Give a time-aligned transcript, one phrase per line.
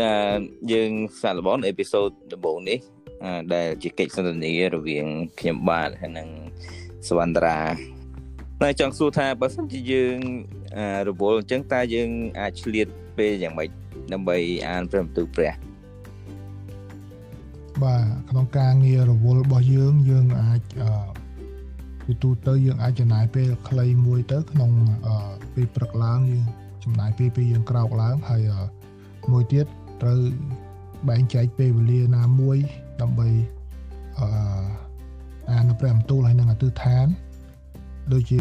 [0.00, 0.12] ណា
[0.72, 0.90] យើង
[1.22, 2.78] សាកល្បងអេពីសូតដំបូងនេះ
[3.54, 5.06] ដែលជាកិច្ចសន្ទនារវាង
[5.40, 6.28] ខ្ញុំបាទហើយនិង
[7.08, 7.60] សវណ្ណរា
[8.62, 10.18] តែចង់សួរថាបើសិនជាយើង
[11.08, 12.10] រវល់អញ្ចឹងតើយើង
[12.40, 12.86] អាចឆ្លៀត
[13.18, 13.68] ពេលយ៉ាងម៉េច
[14.12, 14.36] ដើម្បី
[14.68, 15.52] អានព្រះបន្ទូលព្រះ
[17.82, 20.62] បាទក្នុងការងាររវល់របស់យើងយើងអាច
[22.08, 24.70] អឺទូទៅយើងអាចចំណាយពេលខ្លីមួយទៅ ក្នុង
[25.54, 26.46] ពេលព្រឹកឡើងយើង
[26.84, 28.42] ចំណាយពេលពេលយើងក្រោកឡើងហើយ
[29.32, 29.66] មួយទៀត
[30.02, 30.20] ត្រូវ
[31.08, 32.58] បែងចែកពេលវេលាណាមួយ
[33.00, 33.28] ដើម្បី
[34.18, 34.28] អឺ
[35.50, 37.06] អានព្រះបន្ទូលហើយនឹងអធិដ្ឋាន
[38.12, 38.38] ដូចជា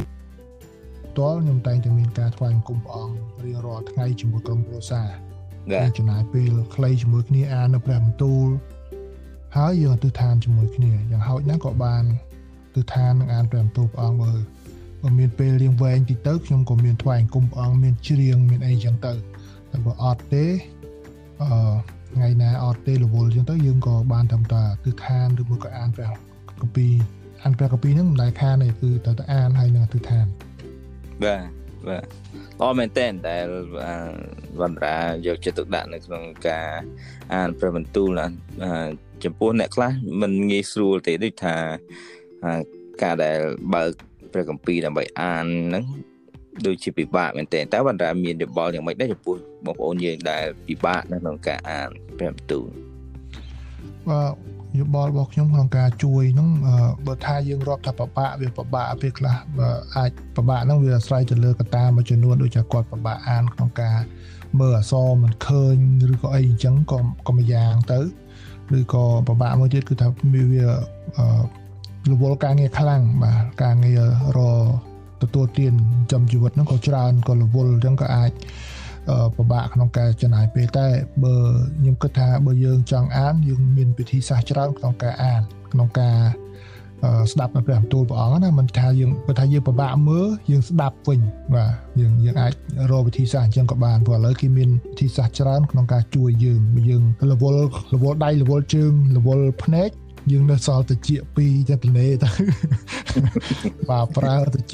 [1.17, 5.09] តលខ្ញុំតែងតែមានការថ្វាយបង្គំព្រះអង្គរៀងរាល់ថ្ងៃជាមួយក្រុមគ្រួសារ
[5.81, 8.47] ដែលចំណាយពេលខ្លីជាមួយគ្នាអាននៅព្រះបន្ទូល
[9.57, 12.03] ហើយយើងអធិដ្ឋានជាមួយគ្នាយ៉ាងហោចណាស់ក៏បាន
[12.75, 14.33] ទិដ្ឋាននឹងអានព្រះបន្ទូលព្រះអង្គបើ
[15.01, 19.13] បើមានពេលរៀងវែងតិចទៅខ្ញុំក៏មានថ្វាយបង្គំព្រះអង្គមានច្រៀងមានអីចឹងទៅ
[19.71, 20.45] តែបើអត់ទេ
[21.41, 21.49] អឺ
[22.13, 26.09] ថ្ងៃណាអត់ទេរវល់ចឹងទៅយើងក៏បានតាមតាទិដ្ឋានឬមួយក៏អានព្រះ
[26.61, 26.93] គម្ពីរ
[27.43, 30.25] អានព្រះគម្ពីរហ្នឹងមិនដែលខានទេគឺត្រូវតែអានហើយនឹងទិដ្ឋាន
[31.23, 31.43] បាទ
[31.87, 32.03] បាទ
[32.59, 33.45] ល្អមែនតើដែល
[34.61, 34.97] វណ្ណរា
[35.27, 36.67] យកចិត្តទុកដាក់នៅក្នុងការ
[37.33, 38.09] អានព្រះបន្ទូល
[39.23, 39.91] ចំពោះអ្នកខ្លះ
[40.21, 41.55] មិនងាយស្រួលទេដូចថា
[43.03, 43.39] ការដែល
[43.73, 43.91] បើក
[44.31, 45.85] ព្រះគម្ពីរដើម្បីអានហ្នឹង
[46.67, 52.67] ដូចជាពិបាកមែនតើតើបណ្ដាមានយោបល់យ៉ាងម៉េចដែរចំពោះបងប្អូនយើងដែលពិបាកនៅក្នុងការអានព្រះបន្ទូល
[54.09, 56.49] បាទយោបល់របស់ខ្ញុំក្នុងការជួយហ្នឹង
[57.05, 63.97] បើថាយើងរាប់ថាពិបាកវាពិបាកពេលខ្លះបើអាចពិបាកហ្នឹងវាអាស្រ័យទៅលើកត្តាមួយចំនួនដូចជាគាត់ពិបាកអានក្នុងការ
[64.59, 65.75] មើលអក្សរមិនឃើញ
[66.13, 67.99] ឬក៏អីអញ្ចឹងក៏ក៏មួយយ៉ាងទៅ
[68.77, 70.65] ឬក៏ពិបាកមួយទៀតគឺថាវា
[72.11, 74.01] រវល់ការងារខ្លាំងបាទការងារ
[74.37, 74.39] រ
[75.21, 75.73] ទទួលទាន
[76.11, 78.31] ចំជីវិតហ្នឹងក៏ច្រើនក៏រវល់អញ្ចឹងក៏អាច
[79.35, 80.87] ពិបាកក្នុងការចំណាយពេលតែ
[81.23, 81.35] បើ
[81.79, 86.17] ខ្ញុំគិតថាបើយើងចង់អានយើងមានវិធីសាស្ត្រច្រើនក្នុងការអានក្នុងការ
[87.31, 91.21] ស្ដាប់នៅព្រះបន្ទូលព្រះអង្គណាមិនថាយើងបើថាយើងពិបាកមើលយើងស្ដាប់វិញ
[91.53, 92.53] បាទយើងយើងអាច
[92.91, 99.89] រកវិធីសាស្ត្រអញ្ចឹងក៏បានព្រោះឥឡូវគេមានវិធីសាស្ត្រច្រើនក្នុងការជួយយើងយើងរវល់រវល់ដៃរវល់ជើងរវល់ភ្នែក
[100.31, 102.29] យើងនៅសល់តិចពីរទៅទលេទៅ
[103.89, 104.73] បាទប្រើតិច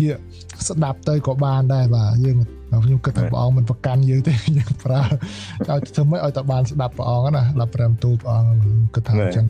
[0.68, 2.38] ស្ដាប់ទៅក៏បានដែរបាទយើង
[2.86, 9.48] ខ្ញុំគិតថាព្រះអង្គមិនប្រកាន់យើងទេយើងប្រើឲ្យធ្វើម៉េចឲ្យតែបានស្ដាប់ព្រះអង្គណាដល់ព្រះបន្ទូលព្រះអង្គគិតថាអញ្ចឹង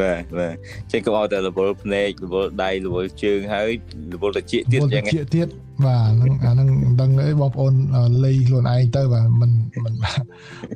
[0.00, 0.54] បាទបាទ
[0.92, 3.68] ចេះកុំឲ្យតែរវល់ភ្នែករវល់ដៃរវល់ជើងហើយ
[4.14, 5.48] រវល់តិចទៀតអញ្ចឹងតិចទៀត
[5.86, 7.74] បាទហ្នឹងអាហ្នឹងមិនដឹងអីបងប្អូន
[8.24, 9.50] លេីខ្លួនឯងទៅបាទមិន
[9.84, 9.94] មិន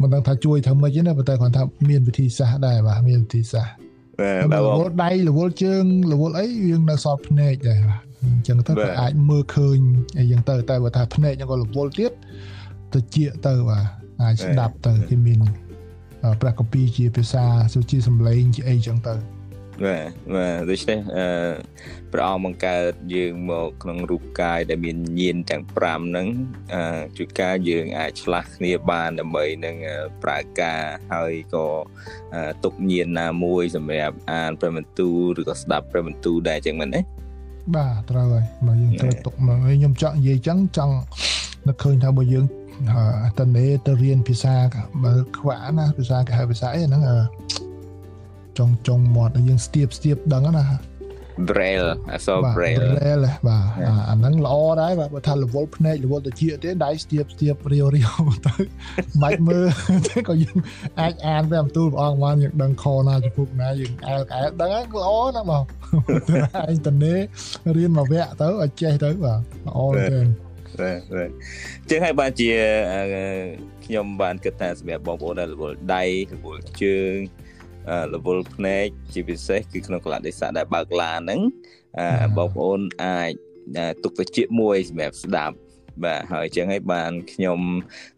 [0.02, 3.91] មិនដឹងថាជួយធ្វើម៉េចទេណាប៉ុន្តែគាត់ថាមានវិធីសាស្ត្រដែរបាទមានវិធីសាស្ត្រ
[4.22, 9.78] បាទរវល់ដៃរវល់ជើងរវល់អីយើងនៅសល់ភ្នែកដែរបាទអញ្ចឹងទៅក៏អាចមើលឃើញ
[10.18, 12.12] អីយ៉ាងទៅតែបើថាភ្នែកហ្នឹងក៏រវល់ទៀត
[12.94, 13.84] ទៅជាទៅបាទ
[14.22, 15.40] អាចស្ដាប់ទៅគេមាន
[16.40, 19.14] ព្រះកពីជាភាសាសុជាសំឡេងជាអីចឹងទៅ
[19.84, 21.26] បាទបាទដូច្នេះអឺ
[22.12, 26.28] ព្រះអង្គបង្កើតយើងមកក្នុងរូបកាយដែលមានញៀនទាំង5ហ្នឹង
[26.74, 29.76] អឺជួយការយើងអាចឆ្លាស់គ្នាបានដើម្បីនឹង
[30.22, 30.80] ប្រើការ
[31.12, 31.66] ហើយក៏
[32.64, 37.00] ទុកញៀនណាមួយសម្រាប់អានព្រះបន្ទូលឬក៏ស្ដាប់ព្រះបន្ទូលដែរចឹងមែនទេ
[37.76, 40.94] បាទត្រូវហើយបើយើងត្រូវទុកមកខ្ញុំចង់និយាយចឹងចង់
[41.68, 42.44] នឹកឃើញថាបើយើង
[43.38, 44.54] តនេទៅរៀនភាសា
[45.04, 47.02] បើខ្វាក់ណាភាសាគេហៅភាសាអីហ្នឹង
[48.58, 50.64] ចុងចុងមាត់យើងស្ទាបស្ទាបដឹងណា
[51.50, 53.64] braille អក្សរ braille braille បាទ
[54.10, 58.54] អាហ្នឹងល្អដែរបាទបើថា level ភ្នែក level តិចទេដៃស្ទាបស្ទាបរាវរាវទៅ
[59.22, 59.66] មិនមើល
[60.08, 60.56] តែក៏យើង
[61.00, 65.62] អាចអានទៅអំទូលព្រះអង្គបានយើងដឹងខណាចំពុកណាយើងអែលកែដឹងហើយល្អណាស់បង
[66.70, 67.14] ឯងតនេ
[67.76, 69.80] រៀនមួយវគ្គទៅឲ្យចេះទៅបាទល្អ
[70.10, 70.18] ទេ
[70.80, 71.30] បាទបាទ
[71.90, 72.50] ចឹងហើយបានជា
[73.84, 77.16] ខ្ញុំបានគិតថាសម្រាប់បងប្អូនដែលរវល់ដៃរវល់ជើង
[78.14, 81.40] រវល់ភ្នែកជាពិសេសគឺក្នុងកលៈទេសៈដែលបើកឡានហ្នឹង
[82.36, 83.30] បងប្អូនអាច
[84.02, 85.56] ទុកទៅជាមួយសម្រាប់ស្ដាប់
[86.04, 87.60] បាទហើយអញ្ចឹងហើយបានខ្ញុំ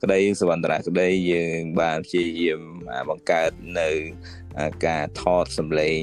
[0.02, 2.60] ក្តីសវណ្ណរាក្តីយើងបានព្យាយាម
[3.10, 3.50] បង្កើត
[3.80, 3.88] នៅ
[4.86, 6.00] ការថតសម្លេង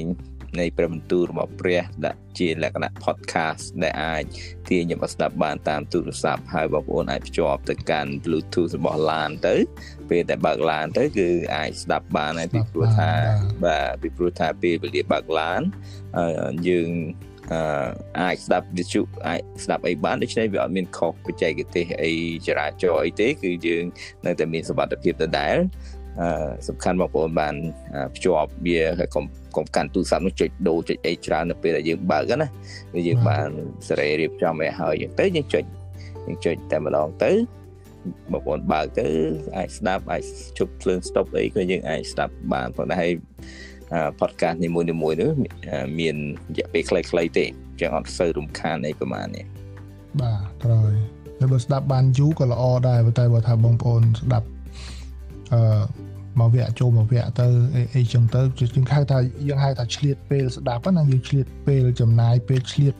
[0.60, 4.22] នៃព្រះបន្ទូលរបស់ព្រះដាក់ជាលក្ខណៈ podcast ដែលអាច
[4.68, 9.54] ទាញយកស្ដាប់បានតាមទូរស័ព្ទហើយបងប្អូនអាចភ្ជាប់ទៅកាន់ Bluetooth របស់ LAN ទៅ
[10.10, 13.10] ពេលដែលបើក LAN ទៅគឺអាចស្ដាប់បានហើយពីព្រោះថា
[13.64, 15.62] បាទពីព្រោះថាពេលវេលាបើក LAN
[16.68, 16.90] យើង
[17.52, 17.88] អឺ
[18.20, 22.12] អាចស្ដាប់វិទ្យុអាចស្ដាប់អីបានដូច្នេះវាអត់មានខុសបច្ចេកទេសអី
[22.46, 23.84] ចរាចរណ៍អីទេ គឺយើង
[24.26, 25.56] នៅតែមានសុវត្ថិភាពដដែល
[26.20, 27.54] អឺសំខាន់បងប្អូនបាន
[28.14, 29.24] ភ្ជាប់វាហើយកុំ
[29.56, 32.48] កុំកាន់ទូរស័ព្ទនោះចុចដូរចុចអីច្រើននៅពេលដែលយើងបើកណា
[32.94, 33.48] វាយើងបាន
[33.88, 35.64] សេរីរៀបចំឲ្យហើយយើងទៅយើងចុច
[36.26, 37.32] យើងចុចតែម្ដងទៅ
[38.32, 39.06] បងប្អូនបើកទៅ
[39.56, 40.22] អាចស្ដាប់អាច
[40.58, 43.06] ជប់ភ្លើង stop អីក៏យើងអាចស្ដាប់បានប៉ុន្តែ
[44.20, 45.30] podcast នីមួយៗនោះ
[45.98, 46.16] មាន
[46.56, 47.44] រយៈពេលខ្លីៗទេ
[47.80, 49.44] ចឹងអត់សូវរំខានអីប្រហែលនេះ
[50.20, 50.92] បាទត្រូវហើ
[51.46, 54.46] យបើស្ដាប់បានយូរក៏ល្អដែរតែបើថាបងប្អូនស្ដាប់
[55.52, 55.60] អឺ
[56.40, 57.46] មកវគ្គចូលមកវគ្គទៅ
[57.96, 59.18] អីចឹងទៅយើងហៅថា
[59.48, 62.94] យើងហៅថាឆ្លៀតពេលស្ដាប់ណាយើងឆ្លៀតពេលចំណាយពេលឆ្លៀត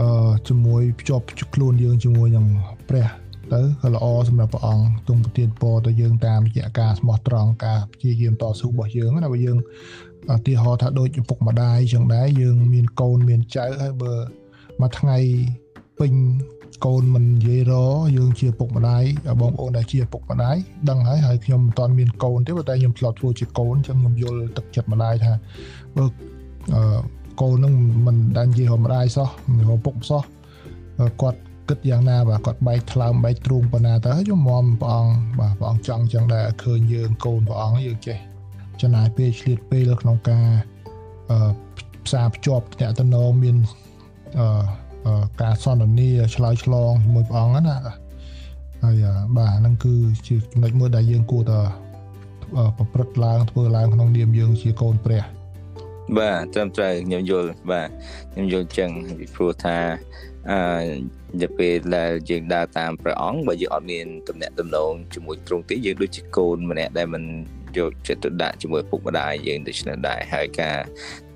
[0.00, 1.24] អឺជាមួយភ្ជាប់
[1.54, 2.46] ខ្លួនយើងជាមួយនឹង
[2.88, 3.06] ព្រះ
[3.52, 9.58] ទៅក៏ល្អសម្រាប់ព្រះអង្គទ្រង់ប្រទានពរទៅយើងតាមរយៈការស្មោះត្រង់ការព្យាយាមតស៊ូរបស់យើងណាបើយើង
[10.34, 14.14] ឧទាហរណ៍ថាដូចឪពុកម្ដាយចឹងដែរយើងមានកូនមានចៅហើយបើ
[14.80, 15.18] មួយថ្ងៃ
[15.98, 16.12] ពេញ
[16.86, 17.74] កូនមិននិយាយរ
[18.16, 19.02] យើងជាពុកម្ដាយ
[19.40, 20.56] បងប្អូនដែលជាពុកម្ដាយ
[20.88, 25.32] ដឹងហើយហើយខ្ញុំមិនតាន់មានកូនទេតែខ្ញុំធ្លាប់ធ្វើជាកូនអញ្ចឹងខ្ញុំយល់ទឹកចិត្តម្ដាយថា
[25.96, 26.04] បើ
[26.74, 26.98] អឺ
[27.40, 27.74] កូននឹង
[28.06, 29.28] មិនដែលនិយាយរំដាយសោះ
[29.70, 30.22] រពុកសោះ
[31.22, 38.18] គាត់គិតយ៉ាងណាបាទគាត់បែកថ្លើមបែកទ្រូងប៉ុណ្ណាទៅខ្ញុំមមព្រះអង្គបាទព្រះអង្គចង់ចឹងដែរឃើញយើងកូនព្រះអង្គយើងចេះ
[38.80, 40.46] ចំណាយពេលឆ្លៀតពេលក្នុងការ
[41.30, 41.50] អឺ
[42.06, 43.56] ផ្សារភ្ជាប់តតនងមាន
[44.38, 44.46] អឺ
[45.42, 47.76] ការសន្ទនាឆ្លើយឆ្លងជាមួយព្រះអង្គណា
[48.82, 49.04] ហើយ
[49.36, 49.94] បាទហ្នឹងគឺ
[50.26, 51.60] ជាចំណុចមួយដែលយើងគួរតែ
[52.76, 55.22] ប្រព្រឹត្តឡើងធ្វើឡើងក្នុងនាមយើងជាកូនព្រះ
[56.18, 57.88] បាទត្រឹមត្រូវខ្ញុំយល់បាទ
[58.32, 59.76] ខ្ញុំយល់ចឹងពីព្រោះថា
[60.50, 60.58] អឺ
[61.42, 67.24] ទៅពេលដែលយើងដើរតាមព្រះអង្គបើយើងអត់មានទំនាក់ទំនងជាមួយទ្រង់ទេយើងដូចជាកូនម្នាក់ដែលមិន
[67.78, 70.76] យកចិត្តទុកដាក់ជាមួយពុកម្ដាយយើងដូច្នេះដែរហើយការ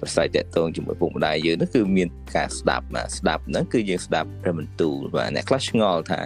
[0.01, 6.21] ប្រស័យតាក់ទងជាមួយពុកម្ដាយយើងនោះគឺមានការស្ដាប់បាទស្ដាប់ហ្នឹងគឺយើងស្ដាប់ព្រះបន្ទូលបាទអ្នកខ្លះឆ្ងល់ថា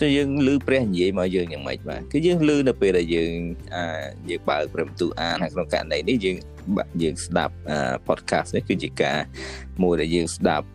[0.00, 3.32] តើយើងឮព្រះនិយាយមកយើងយ៉ាងម៉េចបាទគឺយើងឮនៅពេលដែលយើង
[3.74, 3.84] អា
[4.30, 6.36] យើងបើកព្រះបន្ទូលអានហើយក្នុងករណីនេះយើង
[7.02, 7.54] យើងស្ដាប់
[8.08, 9.18] podcast នេះគឺជាការ
[9.82, 10.66] មួយដែលយើងស្ដាប់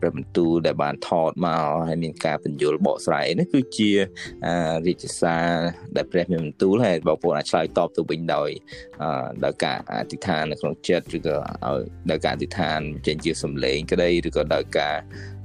[0.00, 3.90] ព្រះបន្ទូលដែលបានថតមកហើយមានការបញ្យលបកស្រាយនេះគឺជា
[4.86, 5.48] រាជសារ
[5.96, 8.50] ដែលព្រះមានបន្ទូលហើយបងប្អូនអាចឆ្លើយតបទៅវិញដោយ
[9.44, 11.36] ដោយការអធិដ្ឋាននៅក្នុងចិត្តឬក៏
[11.66, 11.80] ឲ្យ
[12.10, 14.96] ដោយការអធិដ្ឋានចេញជាសំឡេងក្តីឬក៏ដោយការ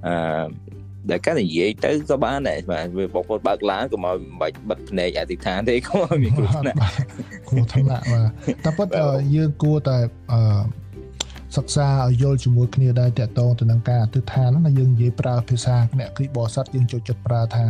[0.08, 0.74] អឺ
[1.12, 6.78] ដែលការនិយាយទៅក៏បានដែរបាទវាបងប្អូនបើកឡានក៏មកមិនបាច់បិទភ្នែកអធិដ្ឋានទេក៏មានគ្រោះថ្នាក់
[7.50, 8.28] គ្រោះថ្នាក់បាទ
[8.64, 8.88] តែប៉ុត
[9.36, 9.98] យើងគួរតែ
[10.32, 10.40] អឺ
[11.56, 17.66] សិក្សាឲ្យយល់ជាមួយគ្នាដែរតកតងទៅនឹងការអធិដ្ឋានណាយើងនិយាយប្រើភាសាអ្នកគ្រីបោស័តយើងចូលចិត្តប្រើថា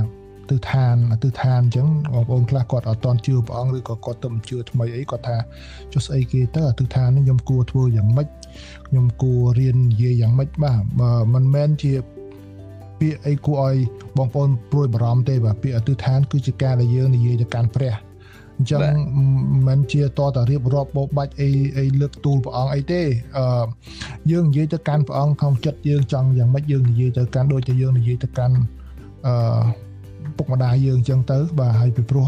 [0.50, 5.38] ទិដ្ឋានអធិដ្ឋានអញ្ចឹងបងប្អូនខ្លះគាត់អត់តន់ជឿព្រះអង្គឬក៏គាត់ទៅមិនជឿថ្មីអីគាត់ថា
[5.94, 8.28] ចុះស្អីគេទៅអធិដ្ឋាននេះខ្ញុំគួរធ្វើយ៉ាងម៉េច
[8.88, 10.80] ខ្ញុំគួររៀននិយាយយ៉ាងម៉េចបាទ
[11.34, 11.94] មិនមែនជា
[13.00, 13.76] ពាក្យអីគួរឲ្យ
[14.18, 17.94] បងប្អូនព្រួយបារម្ភទេបាទពាក្យអធិដ្ឋានគឺជាការដែលយើងនិយាយទៅកាន់ព្រះ
[18.58, 18.82] អញ្ចឹង
[19.68, 23.02] មិនជាតតរៀបរាប់បោបាច់អីអីលើកទូលព្រះអង្គអីទេ
[23.38, 23.66] អឺ
[24.32, 28.56] យើងនិយាយទៅកាន់ព្រះអង្គក្នុងចិត្តយើងចង់យ៉ាងម៉េចយើងនិយាយទៅកាន់ដូចជាយើងនិយាយទៅកាន់
[29.28, 29.36] អឺ
[30.38, 32.28] ពុកម្ដាយយើងអញ្ចឹងទៅបាទហើយពីព្រោះ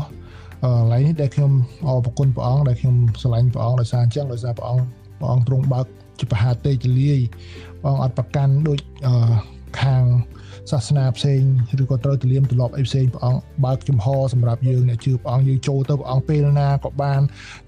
[0.64, 1.52] អឺកន្លែងនេះដែលខ្ញុំ
[1.88, 4.86] អរគុណព្រះអង្គដែលខ្ញុំស្រឡាញ់ព្រះអង្គដោយសារអញ្ចឹងដោយសារព្រះអង្គ
[5.20, 5.86] ព្រះអង្គទ្រង់បើក
[6.20, 7.20] ជាបហាទេចលាយ
[7.82, 9.14] ព្រះអង្គអត់ប្រកាន់ដូចអឺ
[9.84, 10.04] ខាង
[10.72, 11.42] សាសនាផ្សេង
[11.82, 17.22] ឬក៏ត្រូវទលាមទម្លាប់អីផ្សេងព្រះអង្គបើកចំហសម្រាប់យើងអ្នកជឿព្រះអង្គយើងចូលទៅព្រះអង្គពេលណាក៏បាន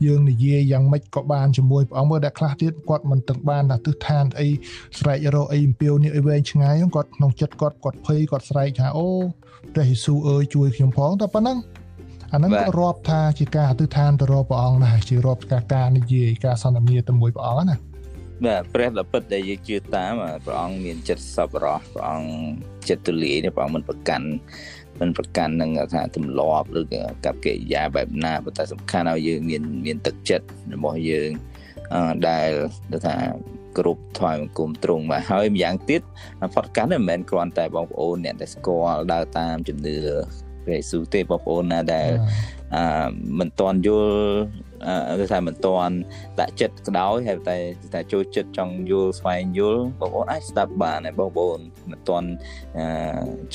[0.06, 4.48] យើងនិយាយយ៉ាងម៉េចក៏បានជាមួយព្រះអង្គមើលតែខ្លះទៀតគាត់មិនទាំងបានថាទិដ្ឋានអី
[5.00, 9.07] ស្រែករកអីអំពាវនេះអីវែងឆ្ងាយគាត់ក្នុងចិត្តគាត់គាត់ភ័យគាត់ស្រែកថាអូ
[9.74, 11.57] ព្រះយេស៊ូវអើយជួយខ្ញុំផងតែប៉ុណ្ណឹង
[12.33, 17.87] អាហ្នឹងក៏រាប់ថាជាការអធិដ្ឋានទៅរកព្រះអង្គដែរជារាប់ការការនិយាយការសន្ទនាទៅមួយព្រះអង្គណា
[18.46, 20.13] បាទព្រះដ៏ពិតដែលយើងជឿតាម
[20.46, 22.29] ព្រះអង្គមានចិត្តសប្បុរសព្រះអង្គ
[22.89, 24.27] ចិត្តទូលាយព្រះអង្គមិនប្រកាន់
[25.00, 31.29] មិនប្រកាន់នឹងថាទម្លាប់ឬក៏កັບកិរិយាបែបណាប៉ុន្តែសំខាន់ឲ្យយើងមានមានទឹកចិត្តរបស់យើង
[32.29, 32.50] ដែល
[33.06, 33.15] ថា
[33.77, 36.01] គ្រប់ថ្វាយបង្គំទ្រង់មកហើយម្យ៉ាងទៀត
[36.56, 39.98] podcast នេះមិនមែនគ្រាន់តែបងប្អូនអ្នកដែលស្គាល់ដើរតាមជំនឿ
[40.63, 42.10] ព្រះយេស៊ូវទេបងប្អូនណាដែល
[42.75, 43.08] អឺ
[43.39, 44.12] មិនតន់យល់
[45.19, 45.96] គឺថាមិនតន់
[46.39, 47.57] ដាក់ចិត្តក៏ដោយហើយតែ
[47.93, 51.60] តែចូលចិត្តចង់យល់ស្វែងយល់បងប្អូនអាចស្ដាប់បានហើយបងប្អូន
[51.91, 52.27] មិនតន់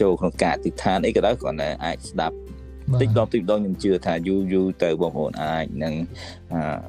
[0.00, 2.36] ចូលក្នុងការអធិដ្ឋានអីក៏ដោយគ្រាន់តែអាចស្ដាប់
[3.02, 5.94] តិចដល់តិចដល់ខ្ញុំជឿថាយូរយូរទៅបងប្អូនអាចនឹង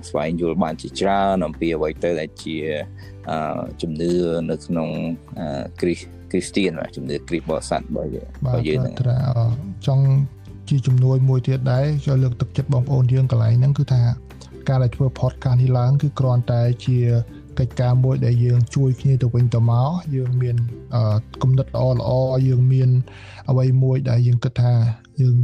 [0.10, 2.58] ស្វែងយល់បានជាច្រើនអំពីអ្វីទៅដែលជា
[3.82, 4.12] ជំនឿ
[4.50, 4.90] នៅក្នុង
[5.82, 8.96] គ្រីស្ទគ្រីស្ទៀនជំនឿគ្រីស្ទបរិស័ទរបស់យើងរបស់យើងហ្នឹង
[9.88, 10.06] ចង់
[10.70, 14.02] ជាជំនួយមួយទៀតដែរចូលលើកទឹកចិត្តបងប្អូនយើងកន្លែងហ្នឹងគឺថា
[14.70, 16.98] ការដែលធ្វើ podcast នេះឡើងគឺគ្រាន់តែជា
[17.60, 20.56] កិច្ចការមួយដែលយើងជួយគ្នាទៅវិញទៅមកយើងមាន
[21.42, 22.12] គំនិតល្អល្អ
[22.48, 22.90] យើងមាន
[23.50, 24.74] អ្វីមួយដែលយើងគិតថា
[25.22, 25.38] យើង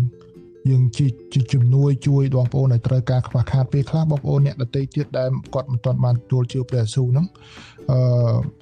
[0.70, 7.26] យើងជាជំនួយជួយបងប្អូនឲ្យត្រូវការខ្វះខាតពេលខ្លះបងប្អូនអ្នកដទៃទៀតដែលគាត់មិនទាន់បានទទួលជឿព្រះយេស៊ូវហ្នឹង
[7.92, 8.00] អឺ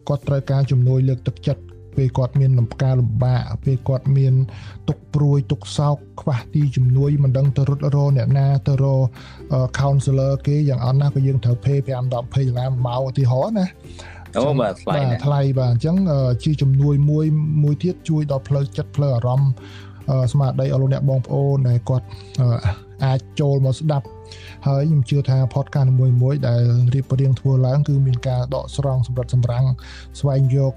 [0.08, 1.62] គាត់ត្រូវការជំនួយលើកទឹកចិត្ត
[1.98, 4.34] ពេលគាត់មានលំការលំបាកពេលគាត់មាន
[4.88, 8.86] ទុកព្រួយទុកសោកខ្វះទីជំនួយមិនដឹងទៅរត់រអ្នកណាទៅរ
[9.80, 13.68] counselor គេយ៉ាងអត់ណាក៏យើងត្រូវ pay 5 10 20ដុល្លារម៉ោងឧទាហរណ៍ណា
[14.36, 15.98] អូបាទថ្លៃបាទថ្លៃបាទអញ្ចឹង
[16.44, 17.26] ជាជំនួយមួយ
[17.64, 19.52] មួយទៀតជួយដល់ផ្លូវចិត្តផ្លូវអារម្មណ៍
[20.32, 22.08] ស្មារតីអស់លោកអ្នកបងប្អូនដែលគាត់
[23.06, 24.06] អាចចូលមកស្ដាប់
[24.68, 26.62] ហើយខ្ញុំជឿថា podcast មួយមួយដែល
[26.94, 29.66] រៀបរៀងធ្វើឡើងគឺមានការដកស្រង់សម្រិតសម្រាំង
[30.20, 30.74] ស្វែងយក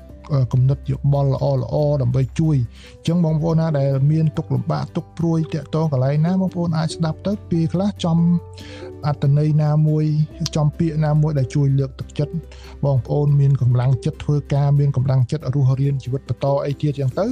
[0.52, 2.56] គំនិតយោបល់ល្អល្អដើម្បីជួយ
[2.98, 8.18] អញ្ចឹងបងប្អូនណាដែលមានទុកលំបាកទុកព្រួយតាក់ទងកន្លែងណាបងប្អូនអាចស្ដាប់ទៅពេលខ្លះចំ
[9.06, 10.04] អត្តន័យណាមួយ
[10.56, 12.32] ចំពាក្យណាមួយដែលជួយលើកទឹកចិត្ត
[12.84, 17.26] បងប្អូនមានកម្លាំងចិត្តធ្វើការមានកម្លាំងចិត្តរស់រៀនជីវិតបន្តអីទៀតអញ្ចឹងទៅ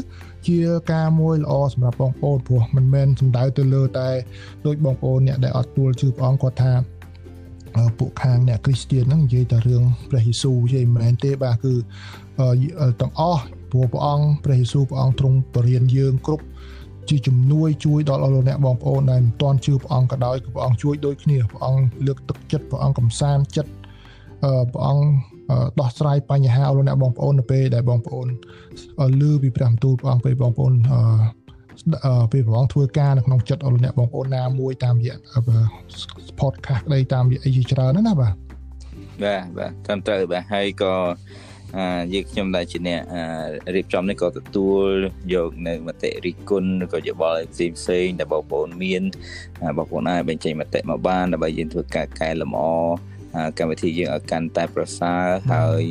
[0.48, 0.58] ជា
[0.92, 4.08] ការមួយល្អសម្រាប់បងប្អូនព្រោះមិនមែនសំដៅទៅលើតែ
[4.66, 6.97] ដូចបងប្អូនអ្នកដែលអត់ទួលជឿព្រះអង្គគាត់ថា
[7.98, 11.74] ពួកខាងអ្នកគ្រីស្ទៀនហ្នឹងនិយាយតែរឿងព្រះយេស៊ូវនិយាយមិនមែនទេបាទគឺ
[13.00, 16.44] ទាំងអស់ព្រោះព្រះអង្គព្រះយេស៊ូវព្រះអង្គទ្រង់បរៀនយើងគ្រប់
[17.08, 23.72] ជាជំនួយជួយដល់អស់លោកអ្នកបងប្អូនដែលមិនទាន់ជឿព្រះអង្គក៏ដោយគឺព្រះអង្គជួយដូចគ្នាព្រះអង្គលើកទឹកចិត្តព្រះអង្គកំសាន្តចិត្ត
[24.72, 25.04] ព្រះអង្គ
[25.80, 28.28] ដោះស្រាយបញ្ហាអស់លោកអ្នកបងប្អូននៅពេលដែលបងប្អូន
[29.20, 30.72] លឺពីព្រះបន្ទូលព្រះអង្គពេលបងប្អូន
[32.32, 35.16] ពេលព្រះអង្គធ្វើការនៅក្នុងចិត្តអស់លោកអ្នកបងប្អូនណាមួយតាមរយៈ
[36.40, 38.34] podcast ក្តីតាមរយៈអីជាច្រើនណាបាទ
[39.22, 40.94] បាទបាទត្រឹមត្រូវបាទហើយក៏
[41.76, 43.00] អឺយើងខ្ញុំដែលជាអ្នក
[43.74, 44.84] រៀបចំនេះក៏ទទួល
[45.34, 49.02] យកនៅមតិរិះគន់ឬក៏យោបល់ផ្សេងផ្សេងដែលបងប្អូនមាន
[49.76, 52.68] បងប្អូនអាចបញ្ចេញមតិមកបានដើម្បីយើងធ្វើការកែលម្អ
[53.58, 55.82] កម្មវិធីយើងឲ្យកាន់តែប្រសើរហើយ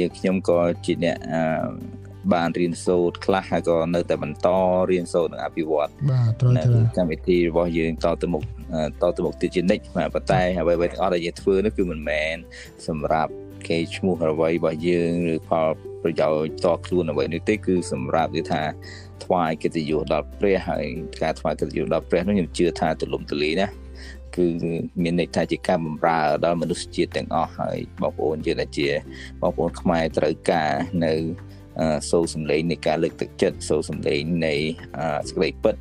[0.00, 1.16] យើងខ្ញុំក៏ជាអ្នក
[2.34, 4.48] បានរៀនសូត្រខ្លះហើយក៏នៅតែបន្ត
[4.90, 6.62] រៀនសូត្រនិងអភិវឌ្ឍបាទត្រូវទៅ
[6.96, 8.42] កម្មវិធីរបស់យើងតទៅមុខ
[9.02, 12.36] តទៅមុខទៀតជានិច្ចបាទប៉ុន្តែអ្វីៗទាំងអស់ដែលយើងធ្វើនោះគឺមិនមែន
[12.88, 13.32] សម្រាប់
[13.68, 15.68] គេឈ្មោះអ្វីរបស់យើងឬផល
[16.02, 16.28] ប្រយោ
[16.62, 18.62] ជន៍តខ្លួនអ្វីនេះទេគឺសម្រាប់និយាយថា
[19.24, 20.84] ថ្វាយកិត្តិយសដល់ព្រះហើយ
[21.22, 23.68] ការថ្វាយកិត្តិយសដល់ព្រះនោះខ្ញុំជឿថាទូលំទូលាយណា
[24.36, 24.46] គឺ
[25.02, 28.88] មានន័យថាជាការបម្រើដល់មនុស្សជាតិទាំងអស់ហើយបងប្អូនយើងដែលជា
[29.40, 30.70] បងប្អូនខ្មែរត្រូវការ
[31.04, 31.14] នៅ
[32.10, 34.54] សូរសំឡេងនៃការលើកទឹកចិត្តសូរសំឡេងនៃ
[35.28, 35.74] សេចក្តីពិត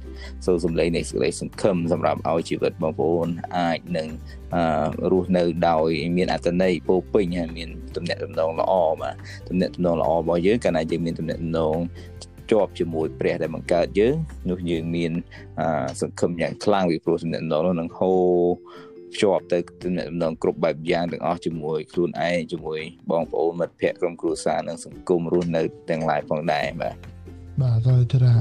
[0.46, 3.28] សូរសំឡេងនៃសេចក្តីសង្ឃឹមសម្រាប់ឲ្យជីវិតបងប្អូន
[3.58, 4.08] អាចនឹង
[5.12, 9.16] រស់នៅដោយ មានអត្ថន័យពោពេញហើយមានទំនាក់ទំនងល្អបាទ
[9.50, 11.78] ទំនាក់ទំនងល្អរបស់យើងកាលណាយើងមានទំនាក់ទំនង
[12.52, 14.16] ជាប់ជាមួយព្រះដែលបង្កើតយើង
[14.50, 15.12] នោះយើងមាន
[16.02, 18.24] សង្ឃឹមយ៉ាងខ្លាំងពីព្រោះទំនាក់ទំនងនោះនឹងហូរ
[19.14, 22.80] ភ្ជាប់ទៅទំនាក់ទំនងគ្រប់បែបយ៉ាងទាំងអស់ជាមួយខ្លួនឯងជាមួយ
[23.12, 26.96] បងប្អូនមិត្តភ័ក្តិក្រុមគ្រួសារនិងសង្គមរស់នៅទាំងឡាយផងដែរបាទ
[27.62, 28.34] បាទហើយថា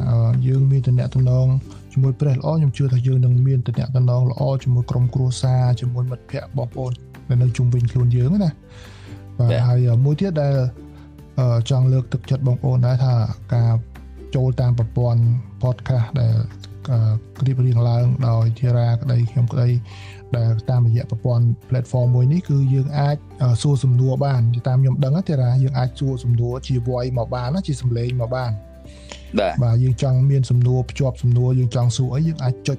[0.46, 1.46] យើងមានតំណែងតំណង
[1.92, 6.92] ជាមួយព្រះល្អខ្ញុំជឿថាយើងនឹងមានតំណែងតំណងល្អជាមួយក្រុមគ្រួសារជាមួយមិត្តភ័ក្តិបងប្អូន
[7.28, 8.50] ដែលនៅជុំវិញខ្លួនយើងណា
[9.38, 10.54] បាទហើយមួយទៀតដែល
[11.70, 13.14] ចង់លើកទឹកចិត្តបងប្អូនដែរថា
[13.54, 13.72] ការ
[14.34, 15.22] ចូលតាមប្រព័ន្ធ
[15.62, 16.34] podcast ដែល
[17.46, 19.68] រៀបរៀងឡើងដោយធារាក្តីខ្ញុំក្តី
[20.36, 23.16] ដែលតាមរយៈប្រព័ន្ធ platform មួយនេះគឺយើងអាច
[23.62, 28.52] សួរសំណួរបានតាមខ្ញុំដឹងទេថាយើងអាចសួរសំណួរជា voice មកបានជាសំឡេងមកបាន
[29.38, 32.78] បាទបាទយើងចង់មានសំណួរភ្ជាប់សំណួរយើងចង់សួរអីយើងអាចចុច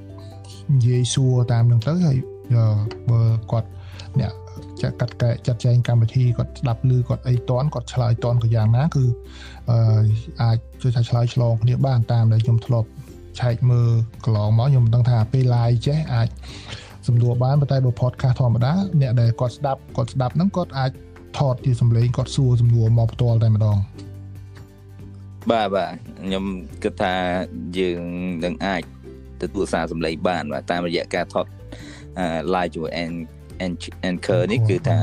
[0.73, 2.17] និយាយសួរតាមនឹងទៅហើយ
[3.09, 3.69] បើគាត់
[4.19, 4.33] អ្នក
[4.81, 9.05] ចាក់កាត់កែចាត់ចែងកម្មវិធីគាត់ស្ដាប់ឮគាត់អីតន់គាត់ឆ្លើយតន់ក៏យ៉ាងណាគឺ
[10.41, 12.89] អាចជួយថាឆ្លើយឆ្លងគ្នាបានតាមដែលខ្ញុំធ្លាប់
[13.39, 13.89] ឆែកមើល
[14.25, 16.27] កន្លងមកខ្ញុំមិនដឹងថាពេល live ចេះអាច
[17.07, 20.91] សំដួលបានប៉ុន្តែបើ podcast ធម្មតាអ្នកដែលគាត់ស្ដាប់គាត់ស្ដាប់ហ្នឹងគាត់អាច
[21.37, 23.77] ថតជាសំឡេងគាត់សួរសំណួរមកផ្ទាល់តែម្ដង
[25.51, 26.43] បាទបាទខ្ញុំ
[26.83, 27.13] គិតថា
[27.77, 28.01] យើង
[28.45, 28.81] នឹងអាច
[29.41, 31.45] ទទួលសារសំឡេងបានបាទតាមរយៈការថត
[32.53, 32.91] live ជាមួយ
[34.07, 34.99] anchor នេះគឺថា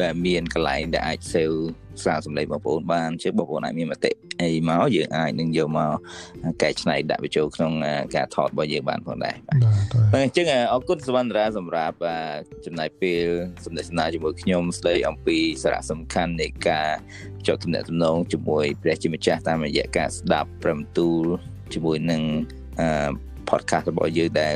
[0.00, 1.56] បែបមានកន្លែងដែលអាច save
[2.04, 4.12] សារសម្លេងបងប្អូនបានជាបងប្អូនអាចមានមតិ
[4.42, 5.92] អីមកយើងអាចនឹងយកមក
[6.62, 7.72] កែច្នៃដាក់បញ្ចូលក្នុង
[8.14, 9.36] ការថតរបស់យើងបានផងដែរ
[10.12, 11.96] បាទអញ្ចឹងអរគុណសវណ្ណរាសម្រាប់
[12.66, 13.24] ចំណាយពេល
[13.64, 16.88] សម្ដែងសនាជាមួយខ្ញុំស្ដីអំពីសារៈសំខាន់នៃការ
[17.46, 21.24] ចុះទំនាក់ទំនងជាមួយព្រះជាម្ចាស់តាមរយៈការស្ដាប់ព្រមទូល
[21.74, 22.22] ជាមួយនឹង
[22.80, 22.88] អឺ
[23.50, 24.54] podcast របស់យើងដែល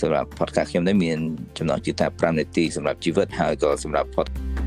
[0.00, 1.18] សម្រាប់ podcast ខ្ញុំនេះមាន
[1.58, 4.65] ចំណងជឿថា5នាទីសម្រាប់ជីវិតហើយក៏សម្រាប់ podcast